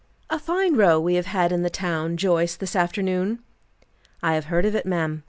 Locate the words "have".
1.13-1.27, 4.33-4.45